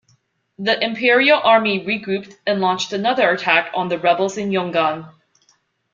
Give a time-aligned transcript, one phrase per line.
[0.57, 5.07] The imperial army regrouped and launched another attack on the rebels in Yongan.